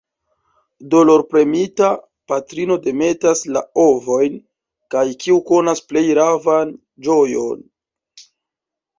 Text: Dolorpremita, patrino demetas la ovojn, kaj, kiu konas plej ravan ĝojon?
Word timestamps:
Dolorpremita, 0.93 1.89
patrino 2.31 2.77
demetas 2.85 3.43
la 3.57 3.61
ovojn, 3.83 4.39
kaj, 4.95 5.03
kiu 5.25 5.37
konas 5.51 5.83
plej 5.91 6.03
ravan 6.21 6.73
ĝojon? 7.09 7.61